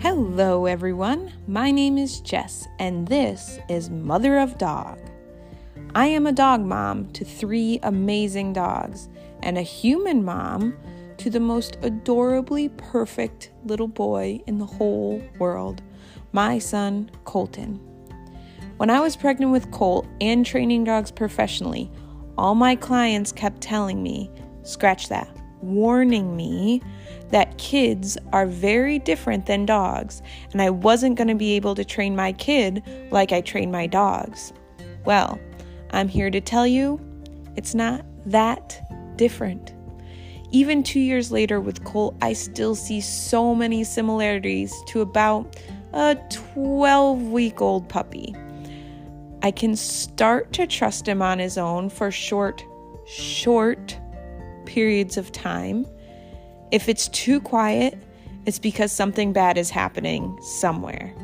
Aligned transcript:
Hello, 0.00 0.66
everyone. 0.66 1.32
My 1.48 1.72
name 1.72 1.98
is 1.98 2.20
Jess, 2.20 2.68
and 2.78 3.08
this 3.08 3.58
is 3.68 3.90
Mother 3.90 4.38
of 4.38 4.56
Dog. 4.56 5.00
I 5.92 6.06
am 6.06 6.24
a 6.24 6.32
dog 6.32 6.60
mom 6.60 7.10
to 7.14 7.24
three 7.24 7.80
amazing 7.82 8.52
dogs, 8.52 9.08
and 9.42 9.58
a 9.58 9.62
human 9.62 10.24
mom 10.24 10.76
to 11.16 11.30
the 11.30 11.40
most 11.40 11.78
adorably 11.82 12.68
perfect 12.68 13.50
little 13.64 13.88
boy 13.88 14.40
in 14.46 14.58
the 14.58 14.66
whole 14.66 15.20
world, 15.40 15.82
my 16.30 16.60
son, 16.60 17.10
Colton. 17.24 17.80
When 18.76 18.90
I 18.90 19.00
was 19.00 19.16
pregnant 19.16 19.50
with 19.50 19.72
Colt 19.72 20.06
and 20.20 20.46
training 20.46 20.84
dogs 20.84 21.10
professionally, 21.10 21.90
all 22.38 22.54
my 22.54 22.76
clients 22.76 23.32
kept 23.32 23.60
telling 23.60 24.00
me, 24.00 24.30
scratch 24.62 25.08
that, 25.08 25.28
warning 25.62 26.36
me 26.36 26.82
that 27.30 27.58
kids 27.58 28.16
are 28.32 28.46
very 28.46 28.98
different 28.98 29.46
than 29.46 29.66
dogs, 29.66 30.22
and 30.52 30.62
I 30.62 30.70
wasn't 30.70 31.16
going 31.16 31.28
to 31.28 31.34
be 31.34 31.52
able 31.56 31.74
to 31.74 31.84
train 31.84 32.16
my 32.16 32.32
kid 32.32 32.82
like 33.10 33.32
I 33.32 33.40
train 33.40 33.70
my 33.70 33.86
dogs. 33.86 34.52
Well, 35.04 35.38
I'm 35.90 36.08
here 36.08 36.30
to 36.30 36.40
tell 36.40 36.66
you 36.66 37.00
it's 37.56 37.74
not 37.74 38.04
that 38.26 38.80
different. 39.16 39.74
Even 40.50 40.82
two 40.82 41.00
years 41.00 41.30
later 41.30 41.60
with 41.60 41.84
Cole, 41.84 42.16
I 42.22 42.32
still 42.32 42.74
see 42.74 43.00
so 43.00 43.54
many 43.54 43.84
similarities 43.84 44.74
to 44.86 45.02
about 45.02 45.56
a 45.92 46.16
12 46.54 47.22
week 47.24 47.60
old 47.60 47.88
puppy. 47.88 48.34
I 49.42 49.50
can 49.50 49.76
start 49.76 50.52
to 50.54 50.66
trust 50.66 51.06
him 51.06 51.22
on 51.22 51.38
his 51.38 51.58
own 51.58 51.90
for 51.90 52.10
short, 52.10 52.64
short 53.06 53.98
periods 54.68 55.16
of 55.16 55.32
time. 55.32 55.86
If 56.70 56.88
it's 56.90 57.08
too 57.08 57.40
quiet, 57.40 57.98
it's 58.44 58.58
because 58.58 58.92
something 58.92 59.32
bad 59.32 59.56
is 59.56 59.70
happening 59.70 60.38
somewhere. 60.42 61.14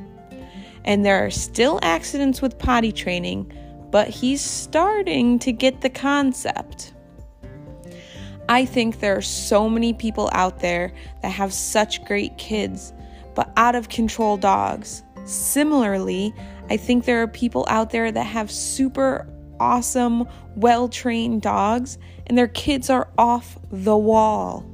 And 0.87 1.05
there 1.05 1.25
are 1.25 1.31
still 1.31 1.79
accidents 1.83 2.41
with 2.41 2.59
potty 2.59 2.91
training, 2.91 3.53
but 3.91 4.09
he's 4.09 4.41
starting 4.41 5.39
to 5.41 5.53
get 5.53 5.83
the 5.83 5.91
concept. 5.91 6.95
I 8.49 8.65
think 8.65 9.01
there 9.01 9.17
are 9.17 9.23
so 9.23 9.69
many 9.69 9.93
people 9.93 10.31
out 10.33 10.61
there 10.61 10.93
that 11.23 11.31
have 11.31 11.53
such 11.53 12.05
great 12.05 12.37
kids, 12.39 12.93
but 13.35 13.53
out 13.57 13.75
of 13.75 13.91
control 13.91 14.39
dogs. 14.39 15.03
Similarly, 15.27 16.35
I 16.71 16.79
think 16.79 17.05
there 17.05 17.23
are 17.23 17.29
people 17.29 17.67
out 17.69 17.91
there 17.91 18.11
that 18.11 18.25
have 18.25 18.51
super 18.51 19.27
awesome, 19.61 20.27
well 20.57 20.89
trained 20.89 21.43
dogs, 21.43 21.99
and 22.27 22.37
their 22.37 22.49
kids 22.49 22.91
are 22.91 23.09
off 23.19 23.59
the 23.71 23.97
wall. 23.97 24.65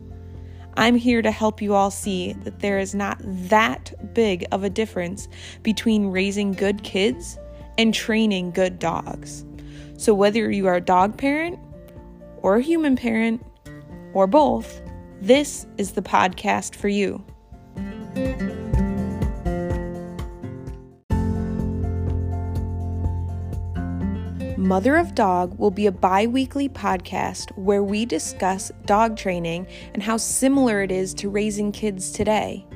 I'm 0.77 0.95
here 0.95 1.21
to 1.21 1.31
help 1.31 1.61
you 1.61 1.75
all 1.75 1.91
see 1.91 2.33
that 2.45 2.61
there 2.61 2.79
is 2.79 2.95
not 2.95 3.21
that 3.25 4.15
big 4.15 4.47
of 4.53 4.65
a 4.65 4.71
difference 4.71 5.29
between 5.63 6.07
raising 6.07 6.53
good 6.53 6.83
kids 6.83 7.39
and 7.77 7.93
training 7.93 8.53
good 8.53 8.79
dogs. 8.79 9.45
So, 9.97 10.15
whether 10.15 10.51
you 10.51 10.67
are 10.67 10.77
a 10.77 10.81
dog 10.81 11.19
parent 11.19 11.59
or 12.39 12.57
a 12.57 12.63
human 12.63 12.97
parent 12.97 13.45
or 14.15 14.27
both, 14.27 14.81
this 15.21 15.67
is 15.77 15.93
the 15.93 16.03
podcast 16.03 16.75
for 16.75 16.89
you. 16.89 17.23
Mother 24.61 24.97
of 24.97 25.15
Dog 25.15 25.59
will 25.59 25.71
be 25.71 25.87
a 25.87 25.93
bi 25.93 26.27
weekly 26.27 26.69
podcast 26.69 27.51
where 27.57 27.83
we 27.83 28.05
discuss 28.05 28.71
dog 28.85 29.17
training 29.17 29.67
and 29.95 30.03
how 30.03 30.19
similar 30.19 30.83
it 30.83 30.93
is 30.93 31.15
to 31.15 31.31
raising 31.31 31.73
kids 31.73 32.13
today. 32.13 32.67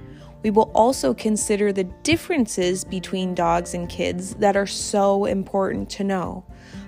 We 0.42 0.50
will 0.50 0.70
also 0.74 1.12
consider 1.12 1.74
the 1.74 1.84
differences 1.84 2.84
between 2.84 3.34
dogs 3.34 3.74
and 3.74 3.86
kids 3.86 4.34
that 4.36 4.56
are 4.56 4.66
so 4.66 5.26
important 5.26 5.90
to 5.90 6.04
know. 6.04 6.46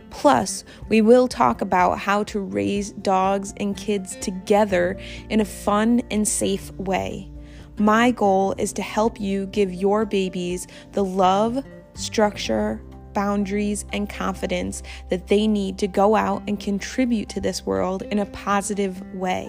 Plus, 0.09 0.65
we 0.89 1.03
will 1.03 1.29
talk 1.29 1.61
about 1.61 1.99
how 1.99 2.25
to 2.25 2.41
raise 2.41 2.93
dogs 2.93 3.53
and 3.59 3.77
kids 3.77 4.17
together 4.23 4.99
in 5.29 5.41
a 5.41 5.45
fun 5.45 6.01
and 6.11 6.27
safe 6.27 6.73
way. 6.73 7.31
My 7.77 8.13
goal 8.13 8.55
is 8.57 8.73
to 8.73 8.83
help 8.83 9.21
you 9.21 9.45
give 9.49 9.75
your 9.75 10.07
babies 10.07 10.67
the 10.93 11.05
love, 11.05 11.63
structure, 11.93 12.81
boundaries, 13.17 13.87
and 13.95 14.11
confidence 14.11 14.83
that 15.09 15.29
they 15.29 15.49
need 15.49 15.79
to 15.79 15.89
go 15.89 16.15
out 16.15 16.43
and 16.47 16.61
contribute 16.61 17.31
to 17.31 17.41
this 17.41 17.65
world 17.65 18.03
in 18.03 18.19
a 18.19 18.27
positive 18.27 19.01
way. 19.15 19.49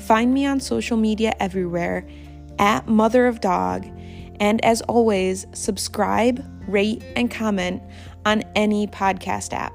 Find 0.00 0.34
me 0.34 0.44
on 0.44 0.58
social 0.58 0.96
media 0.96 1.32
everywhere 1.38 2.04
at 2.58 2.88
Mother 2.88 3.28
of 3.28 3.40
Dog. 3.40 3.86
And 4.40 4.62
as 4.64 4.82
always, 4.82 5.46
subscribe, 5.52 6.44
rate, 6.66 7.04
and 7.14 7.30
comment 7.30 7.80
on 8.26 8.42
any 8.56 8.88
podcast 8.88 9.52
app. 9.52 9.72